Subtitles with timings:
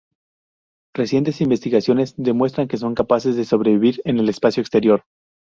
[0.95, 5.03] Recientes investigaciones demuestran que son capaces de sobrevivir en el espacio exterior.